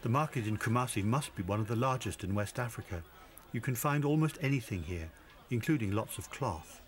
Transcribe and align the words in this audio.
The 0.00 0.08
market 0.08 0.46
in 0.46 0.58
Kumasi 0.58 1.02
must 1.02 1.34
be 1.34 1.42
one 1.42 1.58
of 1.58 1.66
the 1.66 1.74
largest 1.74 2.22
in 2.22 2.34
West 2.34 2.60
Africa. 2.60 3.02
You 3.52 3.60
can 3.60 3.74
find 3.74 4.04
almost 4.04 4.38
anything 4.40 4.84
here, 4.84 5.10
including 5.50 5.90
lots 5.90 6.18
of 6.18 6.30
cloth. 6.30 6.80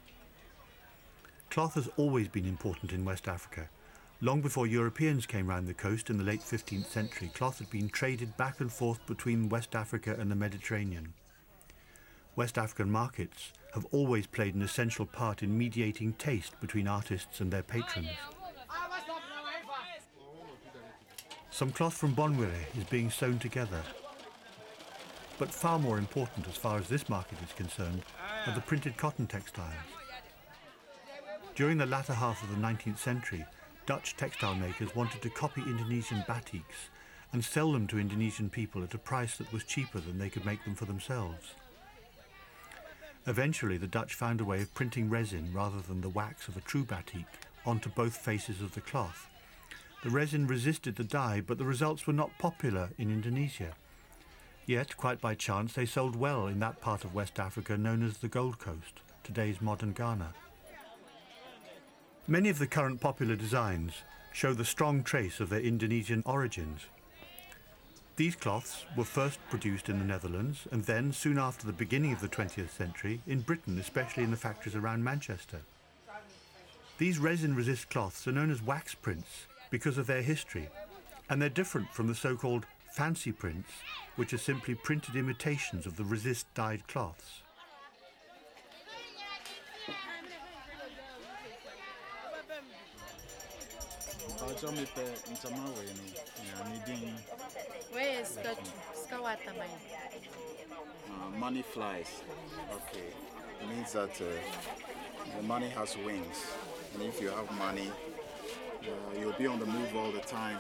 Cloth 1.51 1.75
has 1.75 1.89
always 1.97 2.29
been 2.29 2.47
important 2.47 2.93
in 2.93 3.05
West 3.05 3.27
Africa. 3.27 3.69
Long 4.21 4.41
before 4.41 4.69
Europeans 4.69 5.27
came 5.27 5.49
round 5.49 5.67
the 5.67 5.75
coast 5.75 6.09
in 6.09 6.19
the 6.19 6.25
late 6.25 6.43
15th 6.43 6.87
century, 6.87 7.33
cloth 7.35 7.59
had 7.59 7.69
been 7.71 7.89
traded 7.89 8.37
back 8.37 8.61
and 8.61 8.73
forth 8.73 9.05
between 9.07 9.49
West 9.49 9.75
Africa 9.75 10.15
and 10.17 10.31
the 10.31 10.37
Mediterranean. 10.37 11.15
West 12.37 12.59
African 12.59 12.93
markets 12.93 13.53
have 13.75 13.87
always 13.91 14.29
played 14.29 14.55
an 14.55 14.63
essential 14.63 15.05
part 15.07 15.43
in 15.43 15.59
mediating 15.59 16.13
taste 16.13 16.61
between 16.61 16.87
artists 16.87 17.41
and 17.41 17.51
their 17.51 17.65
patrons. 17.65 18.11
Some 21.61 21.73
cloth 21.73 21.93
from 21.93 22.15
Bonwire 22.15 22.65
is 22.75 22.85
being 22.85 23.11
sewn 23.11 23.39
together. 23.39 23.83
But 25.39 25.53
far 25.53 25.79
more 25.79 25.99
important 25.99 26.49
as 26.49 26.57
far 26.57 26.79
as 26.79 26.89
this 26.89 27.11
market 27.11 27.37
is 27.43 27.53
concerned 27.53 28.01
are 28.47 28.55
the 28.55 28.63
printed 28.63 28.97
cotton 28.97 29.27
textiles. 29.27 29.75
During 31.55 31.77
the 31.77 31.85
latter 31.85 32.15
half 32.15 32.43
of 32.43 32.49
the 32.49 32.67
19th 32.67 32.97
century, 32.97 33.45
Dutch 33.85 34.17
textile 34.17 34.55
makers 34.55 34.97
wanted 34.97 35.21
to 35.21 35.29
copy 35.29 35.61
Indonesian 35.61 36.25
batiks 36.27 36.89
and 37.31 37.45
sell 37.45 37.73
them 37.73 37.87
to 37.89 37.99
Indonesian 37.99 38.49
people 38.49 38.83
at 38.83 38.95
a 38.95 38.99
price 38.99 39.37
that 39.37 39.53
was 39.53 39.65
cheaper 39.65 40.01
than 40.01 40.17
they 40.17 40.31
could 40.31 40.47
make 40.47 40.65
them 40.65 40.75
for 40.75 40.87
themselves. 40.87 41.53
Eventually, 43.27 43.77
the 43.77 43.87
Dutch 43.87 44.15
found 44.15 44.41
a 44.41 44.47
way 44.47 44.63
of 44.63 44.73
printing 44.73 45.11
resin 45.11 45.53
rather 45.53 45.83
than 45.83 46.01
the 46.01 46.09
wax 46.09 46.49
of 46.49 46.57
a 46.57 46.63
true 46.63 46.85
batik 46.85 47.27
onto 47.67 47.91
both 47.91 48.17
faces 48.17 48.63
of 48.63 48.73
the 48.73 48.81
cloth. 48.81 49.27
The 50.03 50.11
resin 50.11 50.47
resisted 50.47 50.97
the 50.97 51.05
dye, 51.05 51.43
but 51.47 51.59
the 51.59 51.67
results 51.67 52.07
were 52.07 52.15
not 52.15 52.39
popular 52.39 52.89
in 52.97 53.11
Indonesia. 53.11 53.75
Yet, 54.65 54.97
quite 54.97 55.21
by 55.21 55.35
chance, 55.35 55.75
they 55.75 55.85
sold 55.85 56.17
well 56.17 56.47
in 56.47 56.59
that 56.61 56.81
part 56.81 57.05
of 57.05 57.15
West 57.15 57.39
Africa 57.39 57.77
known 57.77 58.03
as 58.03 58.19
the 58.19 58.29
Gold 58.29 58.59
Coast, 58.59 59.01
today's 59.23 59.61
modern 59.61 59.93
Ghana. 59.93 60.33
Many 62.27 62.49
of 62.49 62.59
the 62.59 62.67
current 62.67 63.01
popular 63.01 63.37
designs 63.37 63.93
show 64.33 64.55
the 64.55 64.65
strong 64.65 65.03
trace 65.03 65.39
of 65.39 65.51
their 65.51 65.61
Indonesian 65.61 66.23
origins. 66.25 66.83
These 68.17 68.37
cloths 68.37 68.87
were 68.97 69.05
first 69.05 69.39
produced 69.51 69.91
in 69.91 69.99
the 69.99 70.05
Netherlands 70.05 70.67
and 70.71 70.85
then, 70.85 71.13
soon 71.13 71.39
after 71.39 71.67
the 71.67 71.73
beginning 71.75 72.13
of 72.13 72.21
the 72.21 72.29
20th 72.29 72.71
century, 72.71 73.21
in 73.27 73.41
Britain, 73.41 73.79
especially 73.79 74.23
in 74.25 74.31
the 74.31 74.37
factories 74.37 74.77
around 74.77 75.05
Manchester. 75.05 75.61
These 76.97 77.19
resin-resist 77.19 77.91
cloths 77.91 78.27
are 78.27 78.33
known 78.33 78.51
as 78.51 78.63
wax 78.63 78.95
prints 78.95 79.47
because 79.71 79.99
of 79.99 80.07
their 80.07 80.23
history, 80.23 80.69
and 81.29 81.41
they're 81.41 81.49
different 81.49 81.93
from 81.95 82.07
the 82.09 82.15
so-called 82.15 82.67
fancy 82.93 83.33
prints, 83.33 83.71
which 84.17 84.33
are 84.33 84.39
simply 84.39 84.75
printed 84.75 85.17
imitations 85.17 85.87
of 85.87 85.97
the 85.97 86.05
resist-dyed 86.05 86.87
cloths. 86.89 87.43
Mpacho 94.31 94.69
mepɛ 94.77 95.05
ntama 95.33 95.65
wei 95.77 95.91
no 95.97 96.05
na 96.59 96.69
ne 96.69 96.79
din 96.87 97.15
Where 97.93 98.21
is 98.21 98.29
skatu? 98.37 98.71
Skawata 98.95 99.53
mine. 99.59 99.81
uh, 101.11 101.31
money 101.39 101.63
flies. 101.63 102.11
Okay, 102.77 103.09
it 103.63 103.69
means 103.69 103.93
that 103.93 104.15
uh, 104.21 104.27
the 105.37 105.43
money 105.43 105.69
has 105.69 105.97
wings, 106.05 106.39
and 106.95 107.03
if 107.03 107.21
you 107.21 107.29
have 107.31 107.51
money, 107.59 107.85
you'll 107.85 108.10
be 109.41 109.47
on 109.47 109.59
the 109.59 109.65
move 109.65 109.97
all 109.97 110.11
the 110.11 110.19
time. 110.19 110.59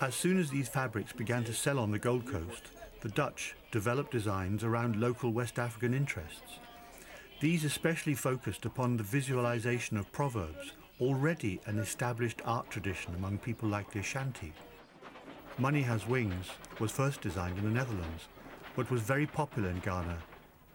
As 0.00 0.14
soon 0.14 0.38
as 0.38 0.50
these 0.50 0.68
fabrics 0.68 1.12
began 1.12 1.42
to 1.44 1.52
sell 1.52 1.80
on 1.80 1.90
the 1.90 1.98
Gold 1.98 2.24
Coast, 2.24 2.62
the 3.00 3.08
Dutch 3.08 3.56
developed 3.72 4.12
designs 4.12 4.62
around 4.62 5.00
local 5.00 5.32
West 5.32 5.58
African 5.58 5.92
interests. 5.92 6.60
These 7.40 7.64
especially 7.64 8.14
focused 8.14 8.66
upon 8.66 8.96
the 8.96 9.02
visualization 9.02 9.96
of 9.96 10.12
proverbs, 10.12 10.74
already 11.00 11.60
an 11.66 11.80
established 11.80 12.40
art 12.44 12.70
tradition 12.70 13.16
among 13.16 13.38
people 13.38 13.68
like 13.68 13.90
the 13.90 13.98
Ashanti. 13.98 14.52
Money 15.58 15.82
Has 15.82 16.06
Wings 16.06 16.46
was 16.78 16.92
first 16.92 17.20
designed 17.20 17.58
in 17.58 17.64
the 17.64 17.70
Netherlands, 17.70 18.28
but 18.76 18.92
was 18.92 19.02
very 19.02 19.26
popular 19.26 19.70
in 19.70 19.80
Ghana 19.80 20.18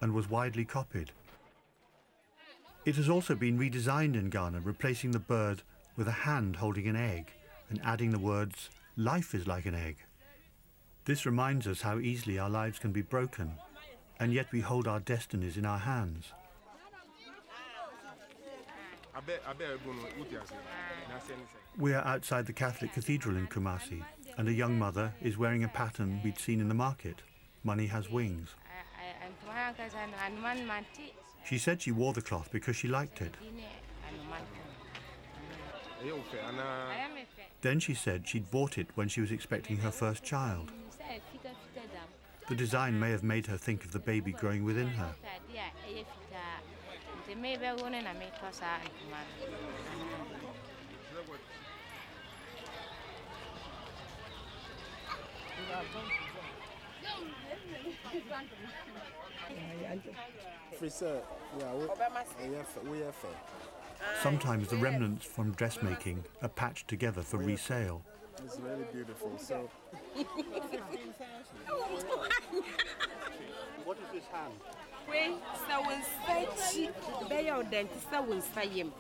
and 0.01 0.13
was 0.13 0.29
widely 0.29 0.65
copied. 0.65 1.11
It 2.83 2.97
has 2.97 3.07
also 3.07 3.33
been 3.33 3.57
redesigned 3.57 4.15
in 4.15 4.29
Ghana, 4.29 4.59
replacing 4.59 5.11
the 5.11 5.19
bird 5.19 5.61
with 5.95 6.07
a 6.07 6.11
hand 6.11 6.57
holding 6.57 6.87
an 6.87 6.95
egg 6.95 7.31
and 7.69 7.81
adding 7.83 8.11
the 8.11 8.19
words, 8.19 8.69
Life 8.97 9.33
is 9.33 9.47
like 9.47 9.65
an 9.65 9.75
egg. 9.75 9.97
This 11.05 11.25
reminds 11.25 11.67
us 11.67 11.81
how 11.81 11.99
easily 11.99 12.37
our 12.37 12.49
lives 12.49 12.77
can 12.77 12.91
be 12.91 13.01
broken, 13.01 13.53
and 14.19 14.33
yet 14.33 14.51
we 14.51 14.61
hold 14.61 14.87
our 14.87 14.99
destinies 14.99 15.57
in 15.57 15.65
our 15.65 15.79
hands. 15.79 16.31
We 21.77 21.93
are 21.93 22.05
outside 22.05 22.45
the 22.45 22.53
Catholic 22.53 22.93
Cathedral 22.93 23.37
in 23.37 23.47
Kumasi, 23.47 24.03
and 24.37 24.47
a 24.47 24.53
young 24.53 24.77
mother 24.77 25.13
is 25.21 25.37
wearing 25.37 25.63
a 25.63 25.67
pattern 25.67 26.21
we'd 26.23 26.39
seen 26.39 26.59
in 26.59 26.67
the 26.67 26.73
market. 26.73 27.21
Money 27.63 27.87
has 27.87 28.09
wings. 28.09 28.49
She 31.45 31.57
said 31.57 31.81
she 31.81 31.91
wore 31.91 32.13
the 32.13 32.21
cloth 32.21 32.49
because 32.51 32.75
she 32.75 32.87
liked 32.87 33.21
it. 33.21 33.35
Then 37.61 37.79
she 37.79 37.93
said 37.93 38.27
she'd 38.27 38.49
bought 38.49 38.77
it 38.77 38.87
when 38.95 39.07
she 39.07 39.21
was 39.21 39.31
expecting 39.31 39.77
her 39.77 39.91
first 39.91 40.23
child. 40.23 40.71
The 42.49 42.55
design 42.55 42.99
may 42.99 43.11
have 43.11 43.23
made 43.23 43.45
her 43.47 43.57
think 43.57 43.85
of 43.85 43.91
the 43.91 43.99
baby 43.99 44.31
growing 44.31 44.63
within 44.63 44.87
her. 44.87 45.13
Friseur, 60.77 61.21
yeah, 61.59 61.73
we, 61.75 61.85
we 62.89 63.03
are 63.03 63.11
fair. 63.11 63.31
Sometimes 64.21 64.67
the 64.67 64.77
remnants 64.77 65.25
from 65.25 65.51
dressmaking 65.53 66.23
are 66.41 66.49
patched 66.49 66.87
together 66.87 67.21
for 67.21 67.37
resale. 67.37 68.01
It's 68.45 68.59
really 68.59 68.85
beautiful. 68.91 69.31
So 69.37 69.69
What 73.85 73.97
is 73.97 74.11
this 74.13 74.25
hand? 74.31 74.53
wei 75.09 75.35
sɛ 75.67 75.75
wo 75.85 75.91
nsa 75.99 76.33
akyi 76.41 76.83
bɛyɛ 77.29 77.53
wo 77.57 77.63
dɛnte 77.63 77.97
sɛ 78.09 78.17
wo 78.27 78.33
nsa 78.35 78.63
yam 78.75 78.91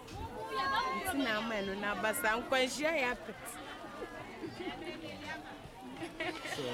nti 1.05 1.17
na 1.23 1.37
ama 1.37 1.61
no 1.61 1.73
na 1.75 1.91
aba 1.91 2.13
saa 2.13 2.37
nkwanhyia 2.39 2.91
yɛ 3.01 3.05
apet 3.13 3.41
sɛ 6.55 6.65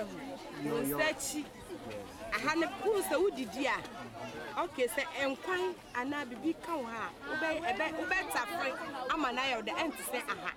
um, 0.00 0.08
wahu 1.88 1.98
wo 1.98 2.08
nsa 2.08 2.24
akyi 2.28 2.34
aha 2.34 2.54
ne 2.54 2.66
wohu 2.66 3.02
sɛ 3.02 3.16
wodidi 3.22 3.66
a 3.66 4.62
ok 4.62 4.86
sɛ 4.88 5.02
nkwan 5.28 5.74
anaa 5.94 6.24
biribi 6.26 6.54
ka 6.62 6.76
wo 6.76 6.84
ha 6.84 7.08
a 7.08 7.36
wobɛ- 7.36 7.60
ɛbɛ- 7.72 7.94
wobɛtafere 7.98 9.10
ama 9.14 9.32
no 9.32 9.42
ayɛ 9.42 9.56
wo 9.56 9.62
dɛ 9.62 9.74
ɛnte 9.76 10.02
sɛ 10.10 10.22
aha 10.28 10.52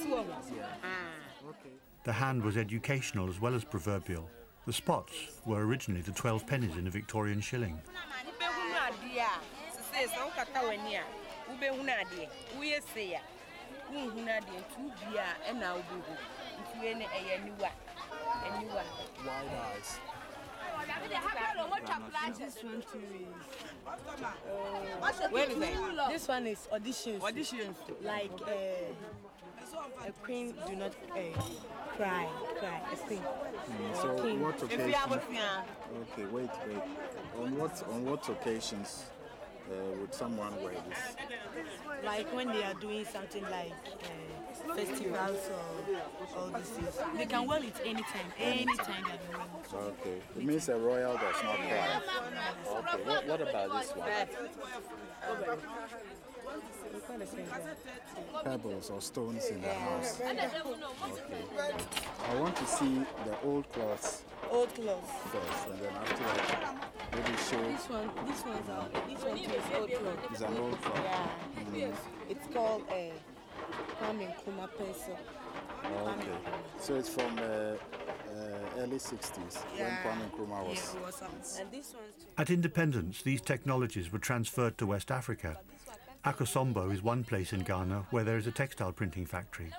si 0.00 0.08
wɔ 0.08 0.26
ho 0.26 1.54
The 2.04 2.12
hand 2.12 2.42
was 2.42 2.56
educational 2.56 3.28
as 3.28 3.38
well 3.40 3.54
as 3.54 3.62
proverbial. 3.64 4.28
The 4.66 4.72
spots 4.72 5.14
were 5.46 5.60
originally 5.64 6.02
the 6.02 6.10
12 6.10 6.46
pennies 6.48 6.76
in 6.76 6.86
a 6.88 6.90
Victorian 6.90 7.40
shilling. 7.40 7.80
wobɛhunu 8.26 8.74
adeɛ 8.74 9.22
a 9.22 9.40
sesei 9.70 10.08
sɛ 10.08 10.18
wokata 10.30 10.60
w'ani 10.66 10.96
a 10.98 11.04
wobɛhunu 11.50 11.92
adeɛ 12.02 12.28
woyɛ 12.58 12.82
sei 12.92 13.14
a 13.14 13.20
wonhunu 13.92 14.26
adeɛ 14.26 14.58
nti 14.62 14.76
wobie 14.78 15.18
a 15.18 15.52
ɛna 15.52 15.76
wobɛhu 15.78 16.16
nti 16.58 16.80
wei 16.80 16.94
ne 16.94 17.06
ɛyɛ 17.06 17.38
aniwa 17.38 17.70
aniwa 18.46 18.82
wide 19.26 19.54
eyes. 19.62 19.98
This 22.38 22.64
one 22.64 22.82
too 22.92 22.98
Where 25.30 25.50
is 25.50 25.56
it? 25.56 25.58
is. 25.58 26.08
This 26.08 26.28
one 26.28 26.46
is 26.46 26.68
auditions. 26.72 27.20
Auditions. 27.20 27.76
Like 28.02 28.30
uh, 28.42 30.06
a 30.06 30.12
queen 30.24 30.54
do 30.66 30.76
not 30.76 30.92
uh, 31.12 31.40
cry, 31.96 32.26
cry. 32.58 32.80
A 32.92 32.96
queen. 32.96 33.22
So 34.00 34.22
King. 34.22 34.40
what 34.40 34.62
If 34.62 34.86
you 34.86 34.92
have 34.92 35.12
a 35.12 35.18
occasions? 35.18 35.64
Okay, 36.12 36.24
wait, 36.26 36.50
wait. 36.68 36.82
On 37.40 37.56
what 37.58 37.82
on 37.90 38.04
what 38.04 38.28
occasions 38.28 39.04
uh, 39.70 40.00
would 40.00 40.14
someone 40.14 40.54
wear 40.62 40.74
this? 40.88 41.16
Like 42.04 42.34
when 42.34 42.48
they 42.48 42.62
are 42.64 42.74
doing 42.74 43.04
something 43.04 43.42
like 43.44 43.72
uh, 44.02 44.74
festivals 44.74 45.50
or 45.50 46.38
all 46.38 46.48
these 46.48 46.68
things. 46.68 46.98
They 47.16 47.26
can 47.26 47.46
wear 47.46 47.62
it 47.62 47.76
anytime, 47.84 48.32
anytime 48.38 49.04
they 49.04 49.36
want. 49.36 49.74
Okay, 49.74 50.18
it 50.36 50.44
means 50.44 50.68
a 50.68 50.76
royal 50.76 51.14
does 51.14 51.42
not 51.42 51.56
cry. 51.56 52.00
Okay, 52.76 53.02
what, 53.04 53.26
what 53.28 53.40
about 53.40 53.80
this 53.80 53.90
one? 53.96 54.08
Pebbles 58.44 58.90
or 58.90 59.00
stones 59.00 59.46
in 59.46 59.60
the 59.62 59.68
house. 59.68 60.20
Okay. 60.20 60.48
I 62.28 62.34
want 62.40 62.56
to 62.56 62.66
see 62.66 63.02
the 63.24 63.40
old 63.44 63.70
cloths 63.72 64.24
Old 64.52 64.74
clothes. 64.74 65.08
first, 65.32 65.68
and 65.70 65.80
then 65.80 65.94
after 65.94 66.24
that, 66.24 66.92
maybe 67.12 67.36
show 67.38 67.62
This 67.72 67.88
one, 67.88 68.10
this 68.26 68.44
one's 68.44 68.68
a, 68.68 69.08
this 69.08 69.24
one 69.24 69.38
too 69.38 69.50
is 69.50 69.64
old 69.74 69.90
clothes. 69.90 70.18
it's 70.30 70.40
an 70.42 70.56
old 70.58 70.82
cloth. 70.82 71.30
Yeah. 71.74 71.86
It's 72.28 72.46
called 72.52 72.82
uh, 72.90 72.94
Kwame 73.98 74.28
Nkrumah 74.34 74.68
pencil. 74.76 75.18
Okay. 75.84 76.28
So 76.78 76.94
it's 76.96 77.08
from 77.08 77.34
the 77.36 77.78
uh, 77.78 78.80
early 78.80 78.98
60s 78.98 79.56
when 79.78 79.90
Kwame 80.04 80.30
Nkrumah 80.30 80.68
was. 80.68 80.94
Yeah, 80.94 81.06
was 81.06 81.58
And 81.58 81.70
this 81.72 81.94
one's. 81.94 82.26
At 82.36 82.50
independence, 82.50 83.22
these 83.22 83.40
technologies 83.40 84.12
were 84.12 84.18
transferred 84.18 84.76
to 84.78 84.86
West 84.86 85.10
Africa. 85.10 85.58
Akosombo 86.26 86.92
is 86.92 87.02
one 87.02 87.24
place 87.24 87.52
in 87.54 87.60
Ghana 87.60 88.04
where 88.10 88.22
there 88.22 88.36
is 88.36 88.46
a 88.46 88.52
textile 88.52 88.92
printing 88.92 89.24
factory. 89.26 89.72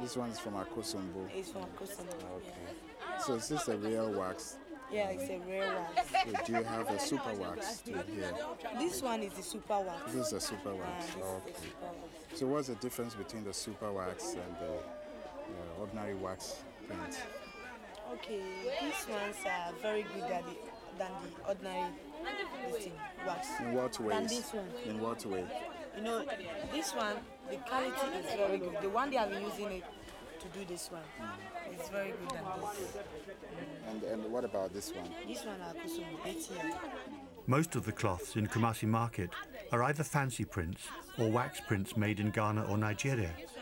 This 0.00 0.16
one's 0.16 0.38
from 0.38 0.54
Akosombo. 0.54 1.28
It's 1.34 1.50
from 1.50 1.64
Kosovo. 1.76 2.10
Okay. 2.36 3.20
So 3.24 3.34
is 3.34 3.48
this 3.48 3.68
a 3.68 3.76
real 3.76 4.10
wax? 4.12 4.56
Yeah, 4.92 5.08
it's 5.10 5.30
a 5.30 5.38
real 5.50 5.72
wax. 5.94 6.10
So 6.10 6.44
do 6.46 6.52
you 6.52 6.64
have 6.64 6.90
a 6.90 6.98
super 6.98 7.34
wax 7.34 7.80
to 7.82 7.92
here? 7.92 8.34
This 8.78 9.02
one 9.02 9.22
is 9.22 9.32
the 9.34 9.42
super 9.42 9.80
wax. 9.80 10.12
This 10.12 10.26
is 10.28 10.32
a 10.34 10.40
super 10.40 10.74
wax. 10.74 11.08
is 11.08 11.14
Okay. 11.16 11.52
super 11.54 11.86
wax. 11.86 12.40
So 12.40 12.46
what's 12.46 12.68
the 12.68 12.74
difference 12.76 13.14
between 13.14 13.44
the 13.44 13.54
super 13.54 13.92
wax 13.92 14.32
and 14.34 14.56
the 14.60 14.74
uh, 14.76 15.80
ordinary 15.80 16.14
wax 16.14 16.56
print? 16.86 17.22
Okay, 18.14 18.42
these 18.82 19.08
ones 19.08 19.36
are 19.46 19.72
very 19.80 20.02
good 20.02 20.20
than 20.28 20.42
the, 20.44 20.98
than 20.98 21.10
the 21.22 21.48
ordinary 21.48 21.86
thing, 22.78 22.92
wax. 23.26 23.48
In 23.60 23.72
what 23.72 23.92
Than 23.94 24.06
ways? 24.06 24.28
this 24.30 24.52
one. 24.52 24.68
In 24.86 25.00
what 25.00 25.24
way? 25.26 25.44
You 25.96 26.02
know, 26.02 26.24
this 26.72 26.94
one, 26.94 27.16
the 27.50 27.56
quality 27.56 28.06
is 28.18 28.34
very 28.34 28.58
good. 28.58 28.76
The 28.80 28.88
one 28.88 29.10
they 29.10 29.16
are 29.18 29.28
using 29.28 29.72
it 29.72 29.84
to 30.40 30.58
do 30.58 30.64
this 30.66 30.90
one 30.90 31.02
mm. 31.20 31.72
it's 31.72 31.88
very 31.88 32.10
good 32.10 32.30
than 32.30 32.44
this. 32.60 32.96
Mm. 32.96 33.90
And 33.90 34.02
and 34.02 34.32
what 34.32 34.44
about 34.44 34.72
this 34.72 34.92
one? 34.92 35.08
This 35.26 35.44
one 35.44 35.60
are 35.60 35.74
Kusumu, 35.74 36.26
8 36.26 36.34
years. 36.34 36.74
Most 37.46 37.76
of 37.76 37.84
the 37.84 37.92
cloths 37.92 38.36
in 38.36 38.46
Kumasi 38.46 38.88
Market 38.88 39.30
are 39.72 39.82
either 39.84 40.04
fancy 40.04 40.44
prints 40.44 40.82
or 41.18 41.30
wax 41.30 41.60
prints 41.60 41.96
made 41.96 42.20
in 42.20 42.30
Ghana 42.30 42.64
or 42.68 42.76
Nigeria. 42.76 43.30
It's 43.38 43.52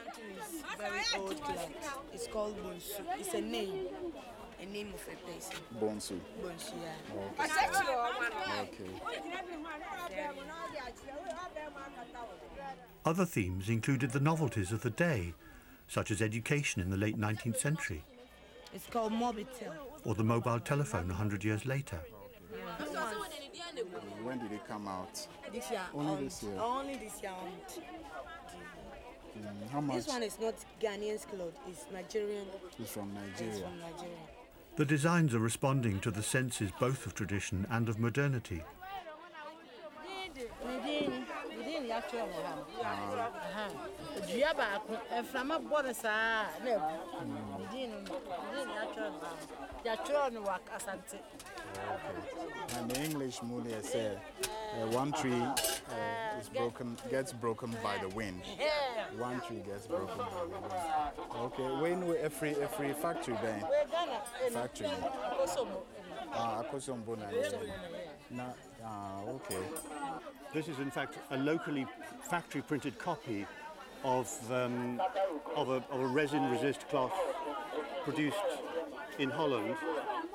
very 0.79 1.01
old 1.17 1.43
cloth. 1.43 1.69
It's 2.13 2.27
called 2.27 2.57
Bunsu. 2.63 3.03
It's 3.19 3.35
a 3.35 3.41
name, 3.41 3.89
a 4.63 4.67
name 4.67 4.93
of 4.95 5.01
a 5.13 5.17
place. 5.27 5.51
Bonsu. 5.81 6.19
Bunsu, 6.43 6.73
yeah. 6.83 7.15
Okay. 8.63 8.91
Other 13.05 13.25
themes 13.25 13.69
included 13.69 14.11
the 14.11 14.21
novelties 14.21 14.73
of 14.73 14.83
the 14.83 14.91
day, 14.91 15.33
such 15.89 16.11
as 16.11 16.21
education 16.23 16.83
in 16.83 16.91
the 16.91 16.97
late 16.97 17.19
19th 17.19 17.57
century 17.59 18.05
It's 18.75 18.87
called 18.87 19.13
Mobitel. 19.13 19.73
or 20.05 20.15
the 20.15 20.23
mobile 20.25 20.61
telephone 20.61 21.09
100 21.09 21.43
years 21.43 21.65
later. 21.67 22.01
When 24.23 24.39
did 24.39 24.53
it 24.53 24.67
come 24.69 24.87
out? 24.87 25.27
This 25.53 25.71
year, 25.71 25.81
Only 25.95 26.13
on- 26.13 26.25
this 26.25 26.43
year. 26.43 26.59
Only 26.61 26.97
this 26.97 27.23
year. 27.23 27.33
on- 27.33 27.53
Mm, 29.31 29.71
how 29.71 29.81
much 29.81 29.97
This 29.97 30.09
one 30.09 30.23
is 30.25 30.39
not 30.41 30.55
Ghanaian's 30.81 31.25
cloth. 31.25 31.55
It's 31.69 31.85
Nigerian. 31.93 32.47
is 32.49 32.51
from 32.69 32.81
It's 32.81 32.93
from 32.93 33.15
Nigeria. 33.15 33.69
The 34.81 34.87
designs 34.87 35.35
are 35.35 35.39
responding 35.41 36.01
to 36.01 36.11
the 36.11 36.23
senses 36.23 36.71
both 36.81 37.05
of 37.05 37.15
tradition 37.15 37.67
and 37.69 37.87
of 37.91 37.99
modernity. 37.99 38.63
Within, 40.65 41.27
within 41.55 41.83
the 41.87 41.93
actual 41.93 42.27
dua 44.33 44.55
baako 44.55 44.99
mframa 45.23 45.59
bɔ 45.59 45.85
no 45.85 45.93
saa 45.93 46.47
na 46.65 46.71
abu 47.21 47.63
within 47.63 47.91
within 47.93 48.69
the 48.69 48.79
actual 48.81 49.13
yɛatwerɛ 49.85 50.33
no 50.33 50.41
wɔ 50.45 50.59
asante 50.77 51.19
And 52.79 52.91
the 52.91 53.01
English 53.03 53.43
movie 53.43 53.75
said 53.83 54.19
uh, 54.81 54.87
one 54.97 55.13
tree 55.13 55.43
uh, 55.43 56.10
is 56.41 56.49
broken, 56.49 56.97
gets 57.11 57.33
broken 57.33 57.77
by 57.83 57.99
the 57.99 58.09
wind. 58.09 58.41
One 59.19 59.41
tree 59.43 59.63
gets 59.67 59.87
broken 59.87 60.17
by 60.19 60.25
the 60.25 60.49
wind. 60.49 60.65
Okay, 61.37 61.83
when 61.83 62.07
we 62.07 62.17
every 62.17 62.55
every 62.57 62.93
factory 62.95 63.37
then 63.43 63.63
factory. 64.53 64.89
Ah, 66.33 66.63
Akosombo 66.63 67.19
na. 67.19 67.27
Na 68.31 68.45
ah 68.85 69.21
okay. 69.37 69.63
This 70.55 70.69
is, 70.69 70.79
in 70.81 70.91
fact, 70.91 71.19
a 71.31 71.37
locally 71.37 71.87
factory 72.29 72.63
printed 72.63 72.99
copy 72.99 73.47
of, 74.03 74.27
um, 74.51 75.01
of, 75.55 75.69
a, 75.69 75.83
of 75.91 76.01
a 76.01 76.07
resin 76.07 76.51
resist 76.51 76.89
cloth 76.89 77.13
produced 78.03 78.37
in 79.19 79.31
Holland 79.31 79.77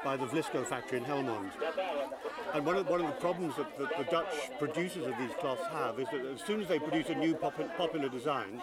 by 0.05 0.15
the 0.15 0.25
Vlisco 0.27 0.63
factory 0.63 0.99
in 0.99 1.03
Helmond. 1.03 1.49
And 2.53 2.63
one 2.63 2.77
of, 2.77 2.87
one 2.87 3.01
of 3.01 3.07
the 3.07 3.13
problems 3.13 3.55
that 3.57 3.75
the, 3.77 4.03
Dutch 4.11 4.51
producers 4.59 5.07
of 5.07 5.17
these 5.17 5.31
cloths 5.39 5.65
have 5.71 5.99
is 5.99 6.07
that 6.11 6.21
as 6.21 6.41
soon 6.41 6.61
as 6.61 6.67
they 6.67 6.77
produce 6.77 7.09
a 7.09 7.15
new 7.15 7.33
popu- 7.33 7.75
popular 7.75 8.07
design, 8.07 8.61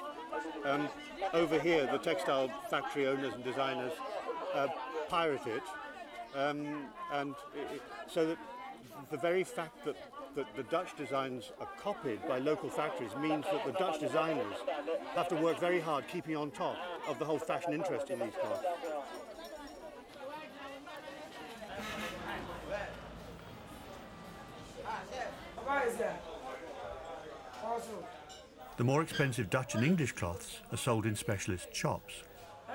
um, 0.64 0.88
over 1.34 1.58
here 1.58 1.88
the 1.90 1.98
textile 1.98 2.48
factory 2.70 3.08
owners 3.08 3.34
and 3.34 3.42
designers 3.42 3.92
uh, 4.54 4.68
pirate 5.08 5.46
it. 5.46 5.62
Um, 6.36 6.86
and 7.12 7.34
i 7.56 7.74
i 7.74 7.78
so 8.06 8.26
that 8.28 8.38
the 9.10 9.18
very 9.18 9.44
fact 9.44 9.84
that, 9.84 9.96
that 10.36 10.46
the 10.56 10.62
Dutch 10.62 10.96
designs 10.96 11.52
are 11.60 11.68
copied 11.78 12.26
by 12.28 12.38
local 12.38 12.70
factories 12.70 13.10
means 13.20 13.44
that 13.52 13.66
the 13.66 13.72
Dutch 13.72 13.98
designers 13.98 14.56
have 15.16 15.28
to 15.28 15.36
work 15.36 15.58
very 15.58 15.80
hard 15.80 16.06
keeping 16.08 16.36
on 16.36 16.50
top 16.52 16.76
of 17.08 17.18
the 17.18 17.24
whole 17.24 17.38
fashion 17.38 17.72
interest 17.72 18.10
in 18.10 18.20
these 18.20 18.36
cloths. 18.40 18.64
The 28.78 28.84
more 28.84 29.02
expensive 29.02 29.50
Dutch 29.50 29.74
and 29.74 29.84
English 29.84 30.12
cloths 30.12 30.60
are 30.70 30.78
sold 30.78 31.04
in 31.04 31.14
specialist 31.14 31.74
shops. 31.74 32.14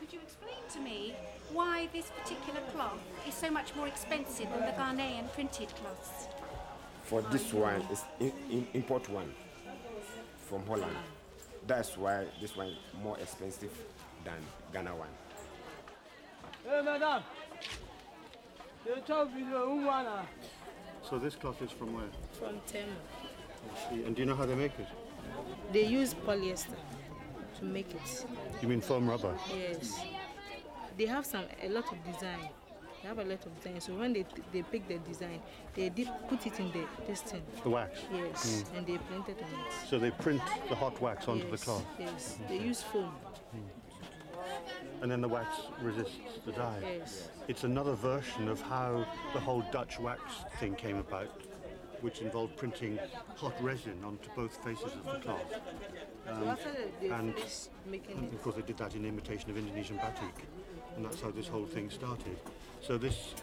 Could 0.00 0.12
you 0.12 0.18
explain 0.20 0.56
to 0.72 0.80
me 0.80 1.14
why 1.52 1.88
this 1.92 2.10
particular 2.10 2.60
cloth 2.74 2.98
is 3.26 3.34
so 3.34 3.50
much 3.50 3.76
more 3.76 3.86
expensive 3.86 4.48
than 4.50 4.60
the 4.60 4.72
Ghanaian 4.72 5.32
printed 5.32 5.68
cloths? 5.76 6.26
For 7.04 7.22
this 7.22 7.52
one, 7.52 7.86
it's 7.90 8.02
in, 8.18 8.32
in, 8.50 8.66
import 8.74 9.08
one 9.08 9.32
from 10.48 10.66
Holland. 10.66 10.96
That's 11.66 11.96
why 11.96 12.26
this 12.40 12.56
one 12.56 12.74
more 13.00 13.16
expensive 13.20 13.70
than 14.24 14.38
Ghana 14.72 14.96
one. 14.96 15.08
Hey, 16.64 16.82
madam. 16.84 17.22
You 21.02 21.08
talk 21.08 21.10
video, 21.10 21.10
woman. 21.10 21.10
So 21.10 21.18
this 21.18 21.34
cloth 21.34 21.62
is 21.62 21.70
from 21.70 21.94
where? 21.94 22.04
From 22.32 22.60
Tema. 22.66 24.06
And 24.06 24.16
do 24.16 24.22
you 24.22 24.26
know 24.26 24.36
how 24.36 24.46
they 24.46 24.54
make 24.54 24.78
it? 24.78 24.88
They 25.72 25.86
use 25.86 26.14
polyester 26.14 26.76
to 27.58 27.64
make 27.64 27.94
it. 27.94 28.26
You 28.60 28.68
mean 28.68 28.80
foam 28.80 29.08
rubber? 29.08 29.34
Yes. 29.48 30.00
They 30.98 31.06
have 31.06 31.24
some 31.24 31.44
a 31.62 31.68
lot 31.68 31.90
of 31.92 32.04
design. 32.04 32.48
They 33.02 33.08
have 33.08 33.18
a 33.18 33.24
lot 33.24 33.44
of 33.46 33.56
design. 33.56 33.80
So 33.80 33.94
when 33.94 34.12
they 34.12 34.26
they 34.52 34.62
pick 34.62 34.86
the 34.88 34.98
design, 34.98 35.40
they 35.74 35.88
dip, 35.88 36.08
put 36.28 36.46
it 36.46 36.60
in 36.60 36.70
the 36.72 36.86
this 37.06 37.22
thing. 37.22 37.42
The 37.62 37.70
wax. 37.70 38.00
Yes. 38.12 38.64
Mm. 38.72 38.78
And 38.78 38.86
they 38.86 38.98
print 38.98 39.28
it 39.28 39.42
on 39.42 39.66
it. 39.66 39.88
So 39.88 39.98
they 39.98 40.10
print 40.10 40.42
the 40.68 40.74
hot 40.74 41.00
wax 41.00 41.28
onto 41.28 41.46
yes. 41.48 41.60
the 41.60 41.64
cloth, 41.64 41.86
Yes. 41.98 42.38
They 42.48 42.58
use 42.58 42.82
foam. 42.82 43.12
Mm. 43.54 43.81
And 45.02 45.10
then 45.10 45.20
the 45.20 45.28
wax 45.28 45.48
resists 45.82 46.16
the 46.46 46.52
dye. 46.52 46.78
Yes. 46.98 47.28
It's 47.48 47.64
another 47.64 47.94
version 47.94 48.48
of 48.48 48.62
how 48.62 49.04
the 49.34 49.40
whole 49.40 49.64
Dutch 49.72 49.98
wax 49.98 50.22
thing 50.60 50.76
came 50.76 50.96
about, 50.96 51.40
which 52.00 52.20
involved 52.20 52.56
printing 52.56 53.00
hot 53.36 53.54
resin 53.60 53.98
onto 54.04 54.30
both 54.36 54.56
faces 54.64 54.92
of 54.94 55.04
the 55.04 55.18
cloth. 55.18 55.40
so 56.24 56.48
after 56.48 56.70
they, 57.00 57.08
they 57.08 57.14
and- 57.14 57.34
finish 57.34 57.68
making 57.84 58.16
And 58.16 58.28
it, 58.28 58.32
of 58.32 58.42
course, 58.42 58.54
they 58.54 58.62
did 58.62 58.78
that 58.78 58.94
in 58.94 59.04
imitation 59.04 59.50
of 59.50 59.58
Indonesian 59.58 59.96
batik, 59.96 60.46
and 60.96 61.04
that's 61.04 61.20
how 61.20 61.32
this 61.32 61.48
whole 61.48 61.66
thing 61.66 61.90
started. 61.90 62.38
So 62.80 62.96
this, 62.96 63.34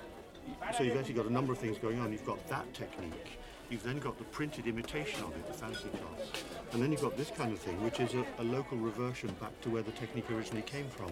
so 0.78 0.84
you've 0.84 0.98
actually 0.98 1.16
got 1.16 1.26
a 1.26 1.34
number 1.34 1.52
of 1.52 1.60
things 1.60 1.78
going 1.78 2.00
on. 2.00 2.14
You've 2.14 2.26
got 2.26 2.48
that 2.48 2.74
technique. 2.74 3.38
You've 3.70 3.84
then 3.84 4.00
got 4.00 4.18
the 4.18 4.24
printed 4.24 4.66
imitation 4.66 5.24
of 5.24 5.30
it, 5.32 5.46
the 5.46 5.54
fancy 5.54 5.90
cloths, 5.90 6.44
and 6.72 6.82
then 6.82 6.92
you've 6.92 7.02
got 7.02 7.16
this 7.18 7.30
kind 7.30 7.52
of 7.52 7.60
thing, 7.60 7.84
which 7.84 8.00
is 8.00 8.16
a, 8.16 8.26
a 8.40 8.44
local 8.44 8.78
reversion 8.80 9.30
back 9.40 9.60
to 9.62 9.70
where 9.70 9.84
the 9.84 9.92
technique 9.92 10.32
originally 10.32 10.64
came 10.64 10.88
from. 10.88 11.12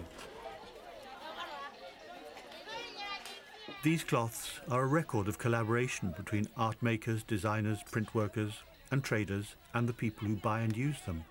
These 3.82 4.04
cloths 4.04 4.60
are 4.70 4.82
a 4.82 4.86
record 4.86 5.28
of 5.28 5.38
collaboration 5.38 6.12
between 6.16 6.48
art 6.56 6.82
makers, 6.82 7.22
designers, 7.22 7.78
print 7.90 8.14
workers, 8.14 8.52
and 8.90 9.04
traders, 9.04 9.54
and 9.72 9.88
the 9.88 9.92
people 9.92 10.26
who 10.26 10.36
buy 10.36 10.60
and 10.60 10.76
use 10.76 11.00
them. 11.06 11.24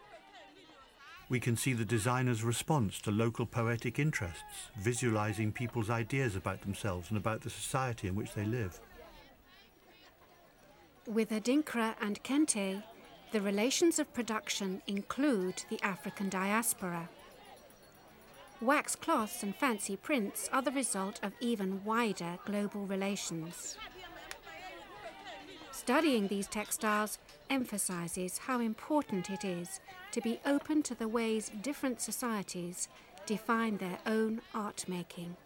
we 1.29 1.39
can 1.39 1.57
see 1.57 1.73
the 1.73 1.85
designer's 1.85 2.43
response 2.43 2.99
to 2.99 3.11
local 3.11 3.45
poetic 3.45 3.99
interests, 3.99 4.71
visualizing 4.79 5.51
people's 5.51 5.89
ideas 5.89 6.35
about 6.35 6.61
themselves 6.61 7.09
and 7.09 7.17
about 7.17 7.41
the 7.41 7.49
society 7.49 8.07
in 8.07 8.15
which 8.15 8.33
they 8.33 8.45
live. 8.45 8.79
With 11.05 11.31
Adinkra 11.31 11.95
and 12.01 12.21
Kente, 12.23 12.81
the 13.31 13.41
relations 13.41 13.99
of 13.99 14.13
production 14.13 14.81
include 14.87 15.63
the 15.69 15.81
African 15.83 16.29
diaspora. 16.29 17.09
Wax 18.59 18.95
cloths 18.95 19.43
and 19.43 19.55
fancy 19.55 19.95
prints 19.95 20.49
are 20.51 20.63
the 20.63 20.71
result 20.71 21.19
of 21.21 21.31
even 21.39 21.83
wider 21.83 22.39
global 22.43 22.87
relations. 22.87 23.77
Studying 25.71 26.27
these 26.27 26.47
textiles 26.47 27.19
emphasizes 27.51 28.39
how 28.39 28.59
important 28.59 29.29
it 29.29 29.45
is 29.45 29.79
to 30.11 30.21
be 30.21 30.39
open 30.43 30.81
to 30.83 30.95
the 30.95 31.07
ways 31.07 31.51
different 31.61 32.01
societies 32.01 32.87
define 33.27 33.77
their 33.77 33.99
own 34.07 34.41
art 34.55 34.85
making. 34.87 35.37